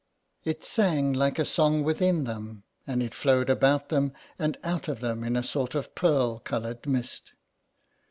[0.43, 4.99] It sang like a song within them, and it flowed about them and out of
[4.99, 7.33] them in a sort of pearl coloured mist.